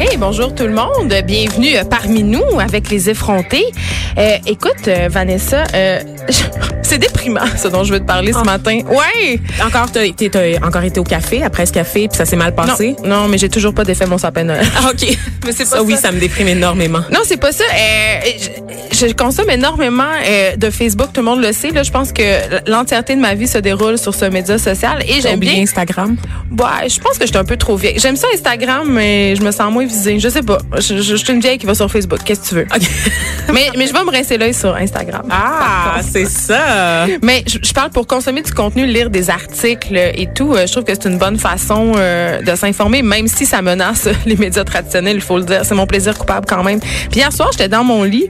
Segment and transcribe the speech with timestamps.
[0.00, 1.14] Hey, bonjour tout le monde.
[1.26, 3.64] Bienvenue euh, parmi nous avec les effrontés.
[4.18, 6.00] Euh, écoute, euh, Vanessa, euh,
[6.82, 8.44] c'est déprimant ce dont je veux te parler ce Ah.
[8.44, 8.80] matin.
[8.88, 9.38] Ouais.
[9.64, 10.02] Encore, t'as,
[10.66, 12.96] encore été au café après ce café, puis ça s'est mal passé?
[13.04, 14.66] Non, non, mais j'ai toujours pas défait mon sapin Noël.
[14.76, 15.06] Ah, ok.
[15.44, 16.02] Mais c'est pas ça, oui, ça.
[16.02, 17.00] ça me déprime énormément.
[17.12, 17.64] Non, c'est pas ça.
[17.64, 18.30] Euh,
[18.92, 20.04] je, je consomme énormément
[20.56, 21.70] de Facebook, tout le monde le sait.
[21.70, 22.22] Là, je pense que
[22.70, 25.54] l'entièreté de ma vie se déroule sur ce média social et J'ai j'aime bien.
[25.60, 26.16] Instagram?
[26.52, 27.98] Ouais, je pense que je suis un peu trop vieille.
[27.98, 30.18] J'aime ça Instagram, mais je me sens moins visée.
[30.18, 30.58] Je sais pas.
[30.76, 32.20] Je, je- je suis une vieille qui va sur Facebook.
[32.24, 32.66] Qu'est-ce que tu veux?
[33.52, 35.22] Mais, mais je vais me rincer l'œil sur Instagram.
[35.30, 37.06] Ah, c'est ça.
[37.22, 40.54] Mais je, je parle pour consommer du contenu, lire des articles et tout.
[40.54, 44.08] euh, je trouve que c'est une bonne façon euh, de s'informer, même si ça menace
[44.26, 45.62] les médias traditionnels, il faut le dire.
[45.64, 46.80] C'est mon plaisir coupable quand même.
[46.80, 48.28] Puis hier soir, j'étais dans mon lit,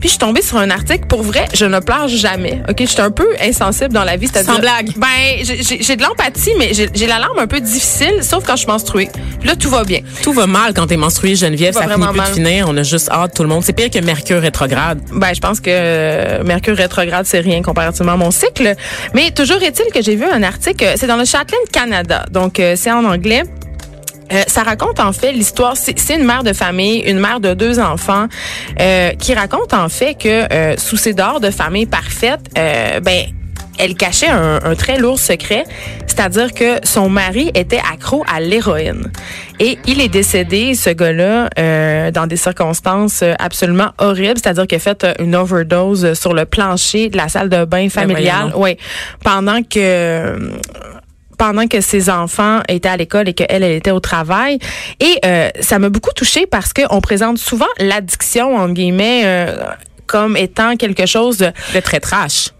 [0.00, 1.06] puis je suis tombée sur un article.
[1.06, 2.60] Pour vrai, je ne pleure jamais.
[2.68, 4.26] Ok, je suis un peu insensible dans la vie.
[4.30, 4.90] c'est-à-dire- Sans blague.
[4.96, 8.62] Ben, j'ai- de l'empathie, mais j'ai j'ai la larme un peu difficile, sauf quand je
[8.62, 9.08] suis menstruée.
[9.40, 10.00] Puis là, tout va bien.
[10.22, 11.74] Tout va mal quand t'es menstruée, Geneviève.
[11.74, 12.28] Ça finit plus mal.
[12.28, 12.66] de finir.
[12.68, 13.62] On a juste hâte, tout le monde.
[13.62, 15.00] C'est pire que Mercure rétrograde.
[15.12, 18.74] Ben, je pense que euh, Mercure rétrograde, c'est rien comparativement à mon cycle.
[19.14, 22.58] Mais toujours est-il que j'ai vu un article, euh, c'est dans le Chatelaine Canada, donc
[22.58, 23.42] euh, c'est en anglais.
[24.32, 25.74] Euh, ça raconte en fait l'histoire.
[25.76, 28.26] C'est une mère de famille, une mère de deux enfants,
[28.80, 33.22] euh, qui raconte en fait que euh, sous ses dehors de famille parfaite, euh, ben
[33.78, 35.64] elle cachait un, un très lourd secret,
[36.06, 39.10] c'est-à-dire que son mari était accro à l'héroïne.
[39.60, 44.76] Et il est décédé, ce gars-là, euh, dans des circonstances euh, absolument horribles, c'est-à-dire qu'il
[44.76, 48.60] a fait euh, une overdose sur le plancher de la salle de bain familiale, voyons.
[48.60, 48.78] ouais,
[49.22, 50.36] pendant que
[51.38, 54.58] pendant que ses enfants étaient à l'école et qu'elle, elle était au travail.
[55.00, 59.56] Et euh, ça m'a beaucoup touchée parce qu'on présente souvent l'addiction, entre guillemets, euh,
[60.06, 62.50] comme étant quelque chose de C'est très trash.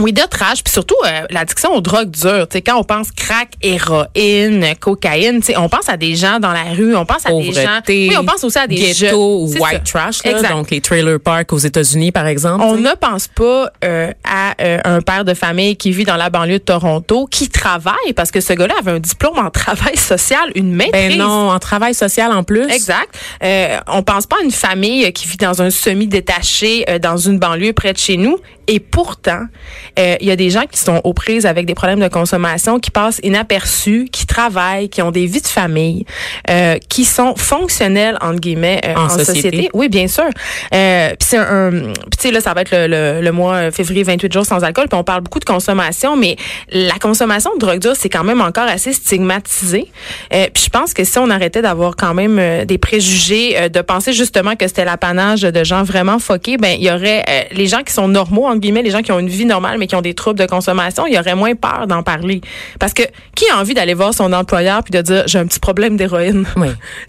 [0.00, 2.48] Oui, de trash, puis surtout euh, l'addiction aux drogues dures.
[2.48, 6.64] Tu sais, quand on pense crack, héroïne, cocaïne, on pense à des gens dans la
[6.74, 7.80] rue, on pense à des gens.
[7.88, 9.98] Oui, on pense aussi à des ghetto C'est white ça.
[10.00, 12.64] trash, là, donc les trailer parks aux États-Unis, par exemple.
[12.64, 16.30] On ne pense pas euh, à euh, un père de famille qui vit dans la
[16.30, 20.50] banlieue de Toronto, qui travaille, parce que ce gars-là avait un diplôme en travail social,
[20.54, 21.16] une maîtrise.
[21.16, 22.68] Ben non, en travail social en plus.
[22.70, 23.08] Exact.
[23.42, 27.38] Euh, on pense pas à une famille qui vit dans un semi-détaché euh, dans une
[27.38, 28.38] banlieue près de chez nous.
[28.66, 29.89] Et pourtant, euh,
[30.20, 32.90] il y a des gens qui sont aux prises avec des problèmes de consommation, qui
[32.90, 36.04] passent inaperçus, qui travaillent, qui ont des vies de famille,
[36.48, 39.34] euh, qui sont fonctionnels entre guillemets euh, En en, société.
[39.34, 39.70] société.
[39.74, 40.28] Oui, bien sûr.
[40.74, 43.54] Euh, puis c'est un, puis tu sais là, ça va être le, le, le mois
[43.54, 44.88] euh, février 28 jours sans alcool.
[44.88, 46.36] Puis on parle beaucoup de consommation, mais
[46.70, 49.88] la consommation de drogue dure, c'est quand même encore assez stigmatisé.
[50.32, 53.68] Euh, puis je pense que si on arrêtait d'avoir quand même euh, des préjugés, euh,
[53.68, 57.42] de penser justement que c'était l'apanage de gens vraiment foqués, ben il y aurait euh,
[57.52, 59.86] les gens qui sont normaux entre guillemets, les gens qui ont une vie normale mais
[59.90, 62.40] qui ont des troubles de consommation, il y aurait moins peur d'en parler.
[62.78, 63.02] Parce que
[63.34, 66.46] qui a envie d'aller voir son employeur puis de dire j'ai un petit problème d'héroïne?
[66.56, 66.68] Oui.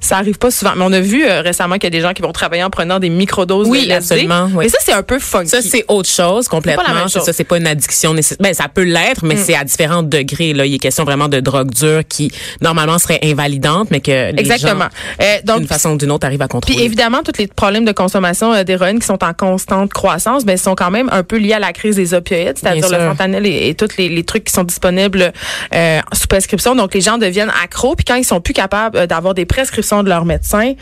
[0.00, 0.72] Ça arrive pas souvent.
[0.76, 2.70] Mais on a vu euh, récemment qu'il y a des gens qui vont travailler en
[2.70, 3.94] prenant des microdoses Oui, de LSD.
[4.14, 4.64] absolument, oui.
[4.64, 5.48] Mais ça, c'est un peu funky.
[5.48, 6.82] Ça, c'est autre chose complètement.
[6.82, 7.22] Pas la même C'est chose.
[7.22, 7.26] Mm.
[7.26, 8.38] ça, c'est pas une addiction nécessaire.
[8.40, 10.52] Ben, ça peut l'être, mais c'est à différents degrés.
[10.52, 14.40] Là, il est question vraiment de drogue dure qui normalement serait invalidante, mais que les
[14.40, 14.84] Exactement.
[14.84, 14.88] gens,
[15.22, 16.82] Euh, d'une façon ou d'une autre, arrivent à Puis contrôler.
[16.84, 20.74] évidemment, tous les problèmes de consommation euh, d'héroïne qui sont en constante croissance, ben, sont
[20.74, 23.74] quand même un peu liés à la crise des opioïdes, c'est-à-dire le fentanyl et, et
[23.74, 25.32] tous les, les trucs qui sont disponibles
[25.74, 26.76] euh, sous prescription.
[26.76, 27.96] Donc, les gens deviennent accros.
[27.96, 30.74] Puis quand ils sont plus capables euh, d'avoir des prescriptions de leur médecin,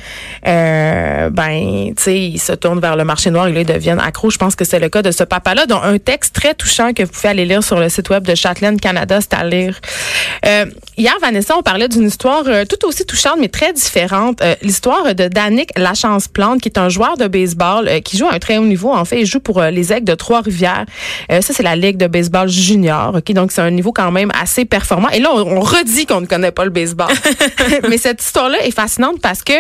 [0.47, 3.99] euh, ben, tu sais, ils se tournent vers le marché noir et là, ils deviennent
[3.99, 4.31] accros.
[4.31, 7.03] Je pense que c'est le cas de ce papa-là, dont un texte très touchant que
[7.03, 9.81] vous pouvez aller lire sur le site web de Châtelaine Canada, c'est à lire.
[10.44, 10.66] Euh,
[10.99, 14.43] hier, Vanessa, on parlait d'une histoire tout aussi touchante, mais très différente.
[14.60, 18.39] L'histoire de Danick Lachance Plante, qui est un joueur de baseball qui joue à un
[18.39, 18.93] très haut niveau.
[18.93, 20.84] En fait, il joue pour les Aigles de Trois-Rivières.
[21.31, 23.15] Euh, ça, c'est la Ligue de baseball junior.
[23.17, 25.09] Ok, Donc, c'est un niveau quand même assez performant.
[25.11, 27.13] Et là, on, on redit qu'on ne connaît pas le baseball.
[27.89, 29.53] mais cette histoire-là est fascinante parce que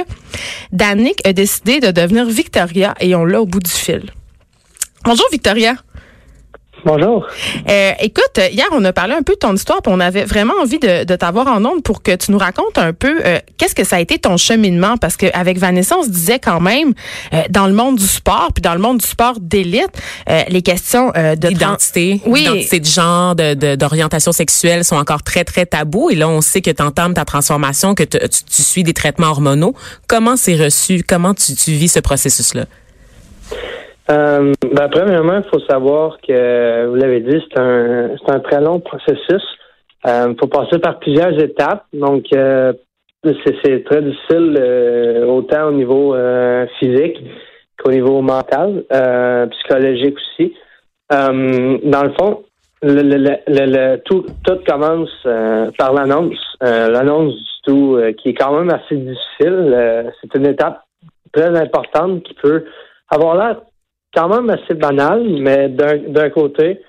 [0.72, 4.10] Danick a décidé de devenir Victoria et on l'a au bout du fil.
[5.04, 5.76] Bonjour, Victoria.
[6.84, 7.26] Bonjour.
[7.68, 10.54] Euh, écoute, hier, on a parlé un peu de ton histoire, puis on avait vraiment
[10.62, 13.74] envie de, de t'avoir en ondes pour que tu nous racontes un peu euh, qu'est-ce
[13.74, 16.94] que ça a été ton cheminement, parce qu'avec Vanessa, on se disait quand même,
[17.34, 19.90] euh, dans le monde du sport, puis dans le monde du sport d'élite,
[20.28, 21.48] euh, les questions euh, de...
[21.48, 22.44] D'identité, Oui.
[22.44, 26.10] d'identité de genre, de- de- d'orientation sexuelle sont encore très, très tabous.
[26.10, 29.28] Et là, on sait que tu entames ta transformation, que tu, tu suis des traitements
[29.28, 29.74] hormonaux.
[30.06, 31.04] Comment c'est reçu?
[31.06, 32.64] Comment tu, tu vis ce processus-là?
[34.10, 38.60] Euh, ben, premièrement, il faut savoir que, vous l'avez dit, c'est un, c'est un très
[38.60, 39.42] long processus.
[40.04, 41.84] Il faut passer par plusieurs étapes.
[41.92, 46.16] Donc, c'est très difficile autant au niveau
[46.78, 47.22] physique
[47.78, 48.82] qu'au niveau mental,
[49.50, 50.54] psychologique aussi.
[51.10, 52.42] dans le fond,
[52.82, 55.10] le, le, le, tout, tout commence
[55.76, 56.56] par l'annonce.
[56.62, 60.12] l'annonce du tout, qui est quand même assez difficile.
[60.20, 60.80] c'est une étape
[61.32, 62.64] très importante qui peut
[63.10, 63.56] avoir l'air
[64.14, 66.80] quand même assez banal, mais d'un côté,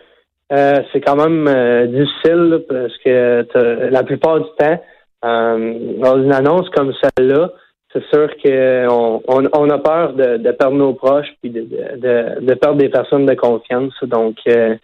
[0.52, 4.84] euh, c'est quand même euh, difficile parce que la plupart du temps,
[5.24, 7.52] euh, dans une annonce comme celle-là,
[7.94, 12.90] c'est sûr qu'on on, a peur de, perdre nos proches puis de, de, perdre des
[12.90, 13.94] personnes de confiance.
[14.04, 14.78] Donc, je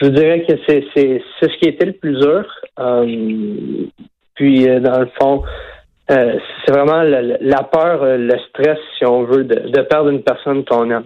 [0.00, 0.84] vous dirais que c'est
[1.40, 2.44] ce qui était le plus dur.
[4.34, 5.44] puis, dans le fond,
[6.08, 11.04] c'est vraiment la, peur, le stress, si on veut, de, perdre une personne qu'on aime.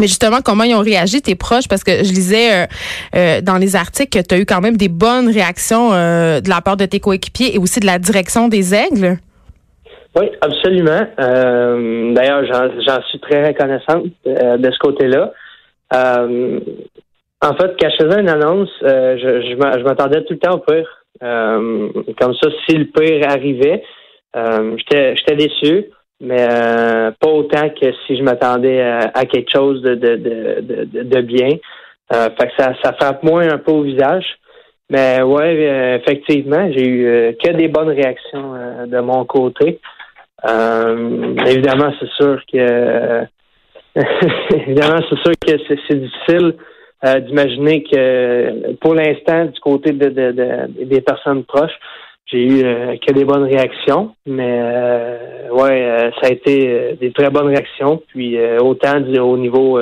[0.00, 1.68] Mais justement, comment ils ont réagi tes proches?
[1.68, 2.66] Parce que je lisais euh,
[3.14, 6.48] euh, dans les articles que tu as eu quand même des bonnes réactions euh, de
[6.48, 9.18] la part de tes coéquipiers et aussi de la direction des Aigles.
[10.14, 11.06] Oui, absolument.
[11.16, 15.32] D'ailleurs, j'en suis très reconnaissante de ce côté-là.
[15.90, 20.86] en fait, quand je faisais une annonce, je, je m'attendais tout le temps au pire.
[21.20, 23.82] comme ça, si le pire arrivait,
[24.34, 25.86] j'étais déçu
[26.22, 31.20] mais euh, pas autant que si je m'attendais à, quelque chose de, de, de, de,
[31.20, 31.48] bien.
[32.14, 34.24] Euh, fait que ça, ça frappe moins un peu au visage.
[34.88, 38.54] Mais ouais, euh, effectivement, j'ai eu que des bonnes réactions
[38.86, 39.80] de mon côté.
[40.46, 43.22] évidemment, c'est sûr que
[44.54, 46.54] évidemment, c'est sûr que c'est difficile
[47.26, 51.76] d'imaginer que pour l'instant, du côté de, des personnes proches,
[52.26, 57.12] j'ai eu euh, que des bonnes réactions, mais euh, ouais, euh, ça a été des
[57.12, 58.02] très bonnes réactions.
[58.08, 59.78] Puis autant au niveau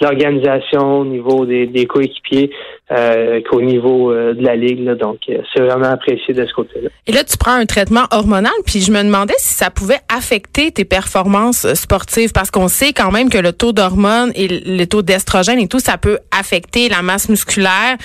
[0.00, 2.50] de l'organisation, au niveau des, des coéquipiers
[3.50, 4.84] qu'au niveau de la ligue.
[4.94, 6.90] donc c'est vraiment apprécié de ce côté-là.
[7.06, 10.70] Et là, tu prends un traitement hormonal, puis je me demandais si ça pouvait affecter
[10.70, 15.02] tes performances sportives, parce qu'on sait quand même que le taux d'hormones et le taux
[15.02, 17.96] d'estrogène et tout, ça peut affecter la masse musculaire,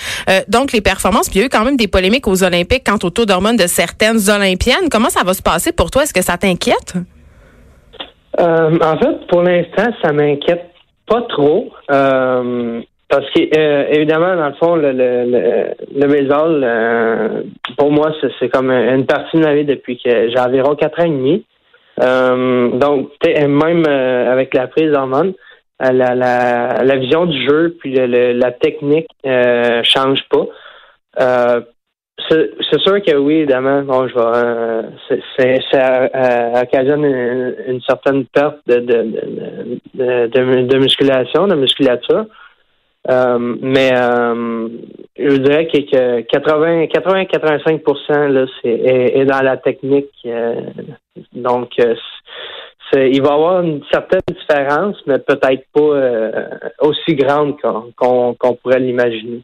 [0.48, 1.28] donc les performances.
[1.28, 3.56] Puis il y a eu quand même des polémiques aux Olympiques quant au taux d'hormones
[3.56, 4.88] de certaines Olympiennes.
[4.90, 6.04] Comment ça va se passer pour toi?
[6.04, 6.94] Est-ce que ça t'inquiète?
[8.38, 10.62] Euh, en fait, pour l'instant, ça m'inquiète
[11.10, 11.70] pas trop.
[11.90, 17.44] Euh, parce que euh, évidemment, dans le fond, le, le, le, baseball,
[17.76, 21.06] pour moi, c'est comme une partie de ma vie depuis que j'ai environ quatre ans
[21.06, 21.44] et demi.
[22.78, 25.34] donc, même avec la prise d'hormones,
[25.80, 31.64] la, la, la, vision du jeu puis la technique euh, change pas.
[32.28, 33.82] C'est sûr que oui, évidemment.
[33.82, 34.14] Bon, je.
[34.16, 34.82] Euh,
[35.72, 42.26] ça occasionne une, certaine perte de, de, de, musculation, de musculature.
[43.08, 44.68] Euh, mais euh,
[45.18, 47.82] je dirais que, 80, 80 85
[48.28, 50.10] là, c'est est, dans la technique.
[51.32, 58.80] donc, il va y avoir une certaine différence, mais peut-être pas aussi grande qu'on pourrait
[58.80, 59.42] l'imaginer.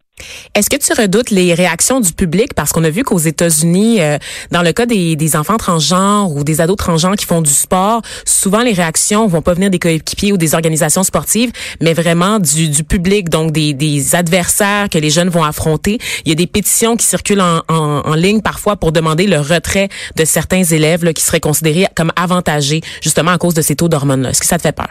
[0.54, 2.54] Est-ce que tu redoutes les réactions du public?
[2.54, 4.16] Parce qu'on a vu qu'aux États-Unis, euh,
[4.50, 8.00] dans le cas des, des, enfants transgenres ou des ados transgenres qui font du sport,
[8.24, 11.52] souvent les réactions vont pas venir des coéquipiers ou des organisations sportives,
[11.82, 15.98] mais vraiment du, du public, donc des, des, adversaires que les jeunes vont affronter.
[16.24, 19.40] Il y a des pétitions qui circulent en, en, en ligne parfois pour demander le
[19.40, 23.76] retrait de certains élèves là, qui seraient considérés comme avantagés justement à cause de ces
[23.76, 24.30] taux d'hormones-là.
[24.30, 24.88] Est-ce que ça te fait peur?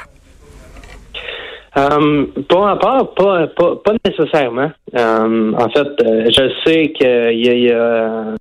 [1.78, 4.72] Euh, pour ma part, pas, pas, pas nécessairement.
[4.96, 8.36] Euh, en fait, euh, je sais qu'il y a,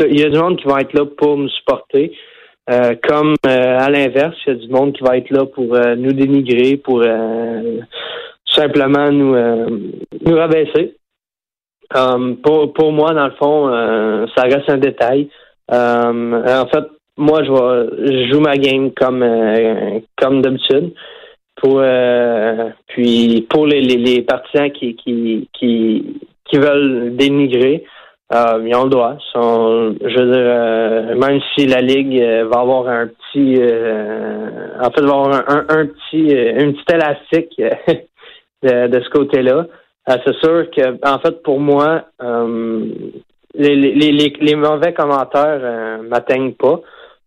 [0.00, 2.12] il y a du monde qui va être là pour nous supporter.
[3.06, 6.78] Comme à l'inverse, il y a du monde qui va être là pour nous dénigrer,
[6.78, 7.04] pour
[8.46, 9.36] simplement nous,
[10.22, 10.96] nous rabaisser.
[12.42, 15.28] pour, pour moi, dans le fond, ça reste un détail.
[15.70, 16.84] en fait,
[17.18, 19.22] moi, je, je joue ma game comme,
[20.16, 20.94] comme d'habitude.
[21.66, 27.84] Euh, puis pour les, partisans qui, qui, qui, qui veulent dénigrer,
[28.32, 29.16] euh, ils ont le droit.
[29.34, 33.60] je veux dire, euh, même si la Ligue va avoir un petit
[34.80, 37.60] en fait va avoir un, un, petit élastique
[38.62, 39.66] de, ce côté-là.
[40.06, 42.04] c'est sûr que en fait pour moi
[43.54, 46.80] les, les mauvais commentaires m'atteignent pas.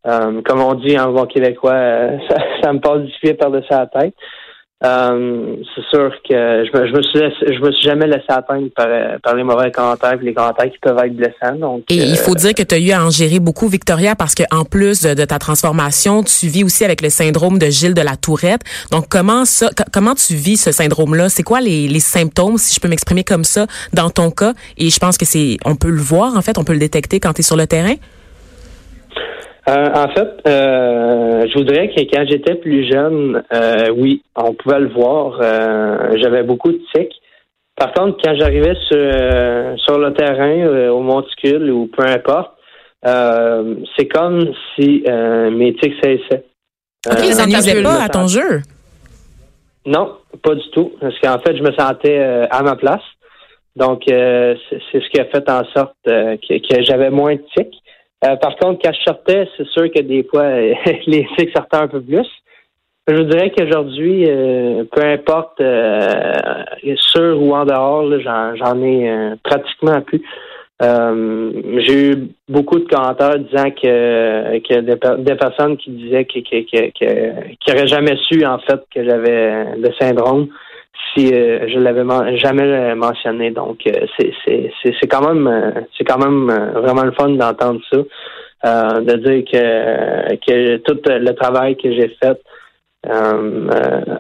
[0.08, 2.18] Euh, comme on dit en bon québécois, euh,
[2.64, 4.14] ça, me passe du pied par-dessus la tête.
[4.86, 8.28] Euh, c'est sûr que je me, je me suis laissé- je me suis jamais laissé
[8.30, 8.88] atteindre par,
[9.24, 11.56] par les mauvais commentaires et les commentaires qui peuvent être blessants.
[11.60, 14.36] Donc, Et il faut dire que tu as eu à en gérer beaucoup, Victoria, parce
[14.36, 17.96] que en plus de, de ta transformation, tu vis aussi avec le syndrome de Gilles
[17.96, 18.62] de la Tourette.
[18.92, 21.30] Donc, comment ça, co- comment tu vis ce syndrome-là?
[21.30, 24.54] C'est quoi les, les symptômes, si je peux m'exprimer comme ça, dans ton cas?
[24.78, 27.20] Et je pense que c'est, on peut le voir, en fait, on peut le détecter
[27.20, 27.96] quand tu es sur le terrain?
[29.70, 34.80] Euh, en fait, euh, je voudrais que quand j'étais plus jeune, euh, oui, on pouvait
[34.80, 35.40] le voir.
[35.42, 37.14] euh, J'avais beaucoup de tics.
[37.76, 42.54] Par contre, quand j'arrivais sur, euh, sur le terrain, euh, au monticule ou peu importe,
[43.06, 46.46] euh, c'est comme si euh, mes tics cessaient.
[47.10, 48.62] OK, ça bulle, pas à ton jeu?
[49.86, 50.94] Non, pas du tout.
[51.00, 53.04] Parce qu'en fait, je me sentais à ma place.
[53.76, 57.76] Donc, euh, c'est ce qui a fait en sorte que, que j'avais moins de tics.
[58.26, 60.50] Euh, par contre, quand je sortais, c'est sûr que des fois,
[61.08, 62.28] les tics sortaient un peu plus.
[63.10, 66.34] Je dirais qu'aujourd'hui, euh, peu importe euh,
[66.98, 70.22] sur ou en dehors, j'en, ai euh, pratiquement plus.
[70.84, 76.26] Euh, j'ai eu beaucoup de commentaires disant que, que des, per- des personnes qui disaient
[76.26, 80.50] que, que, que, que- n'auraient jamais su en fait que j'avais le syndrome
[81.14, 82.04] si euh, je l'avais
[82.38, 83.52] jamais mentionné.
[83.52, 87.82] Donc euh, c'est, c'est, quand même euh, c'est quand même euh, vraiment le fun d'entendre
[87.92, 92.40] ça, de dire que que tout le travail que j'ai fait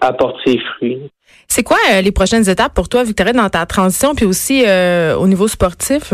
[0.02, 1.10] apporte ses fruits.
[1.48, 4.66] C'est quoi les prochaines étapes pour toi, Victoria, dans ta transition, puis aussi
[5.20, 6.14] au niveau sportif?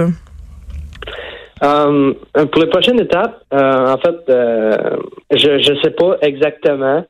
[1.60, 4.98] Pour les prochaines étapes, euh, en fait, euh,
[5.32, 7.06] je je sais pas exactement.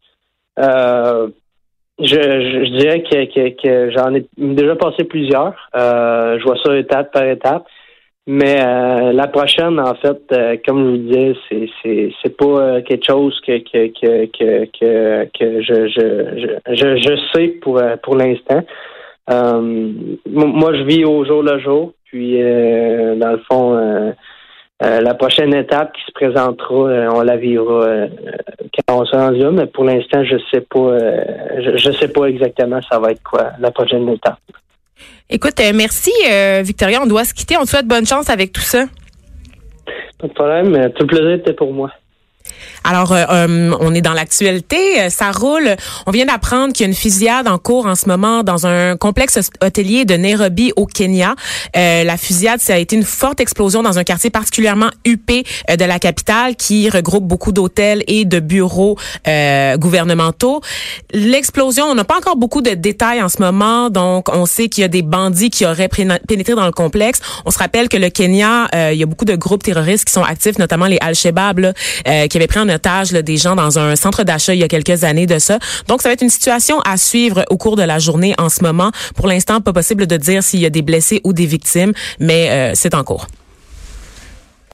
[0.60, 1.30] Euh,
[2.00, 5.54] je, je, je dirais que, que, que j'en ai déjà passé plusieurs.
[5.76, 7.66] Euh, je vois ça étape par étape.
[8.26, 12.46] Mais euh, la prochaine, en fait, euh, comme je vous disais, c'est c'est c'est pas
[12.46, 17.80] euh, quelque chose que que que que que, je, je je je je sais pour
[17.80, 18.62] euh, pour l'instant.
[19.30, 19.92] Euh,
[20.26, 21.94] moi, je vis au jour le jour.
[22.06, 24.14] Puis, dans le fond,
[24.84, 28.08] euh, la prochaine étape qui se présentera, euh, on la vivra euh,
[28.88, 30.98] quand on sera là, mais pour l'instant, je sais pas
[31.62, 34.40] je, je sais pas exactement ça va être quoi la prochaine étape.
[35.30, 37.02] Écoute, merci, euh, Victoria.
[37.02, 37.56] On doit se quitter.
[37.58, 38.86] On te souhaite bonne chance avec tout ça.
[40.20, 41.90] Pas de problème, tout le plaisir était pour moi.
[42.84, 45.76] Alors, euh, euh, on est dans l'actualité, euh, ça roule.
[46.06, 48.98] On vient d'apprendre qu'il y a une fusillade en cours en ce moment dans un
[48.98, 51.36] complexe hôtelier de Nairobi au Kenya.
[51.78, 55.78] Euh, la fusillade, ça a été une forte explosion dans un quartier particulièrement huppé euh,
[55.78, 58.98] de la capitale qui regroupe beaucoup d'hôtels et de bureaux
[59.28, 60.62] euh, gouvernementaux.
[61.14, 64.82] L'explosion, on n'a pas encore beaucoup de détails en ce moment, donc on sait qu'il
[64.82, 67.20] y a des bandits qui auraient pénétré dans le complexe.
[67.46, 70.24] On se rappelle que le Kenya, il y a beaucoup de groupes terroristes qui sont
[70.24, 71.74] actifs, notamment les Al-Shabaab,
[72.06, 72.70] qui avaient pris en
[73.24, 75.60] des gens dans un centre d'achat il y a quelques années de ça.
[75.88, 78.64] Donc, ça va être une situation à suivre au cours de la journée en ce
[78.64, 78.92] moment.
[79.16, 82.50] Pour l'instant, pas possible de dire s'il y a des blessés ou des victimes, mais
[82.50, 83.28] euh, c'est en cours.